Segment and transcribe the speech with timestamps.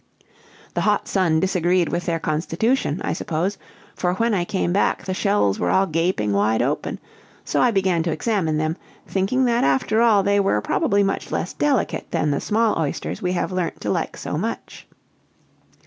[0.73, 3.59] "The hot sun disagreed with their constitution, I suppose;
[3.93, 6.99] for when I came back the shells were all gaping wide open;
[7.45, 11.53] so I began to examine them, thinking that after all they were probably much less
[11.53, 14.87] delicate than the small oysters we have learnt to like so much.